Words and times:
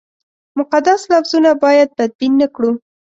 مقدس 0.59 1.01
لفظونه 1.11 1.51
باید 1.63 1.89
بدبین 1.97 2.33
نه 2.41 2.47
کړو. 2.55 2.71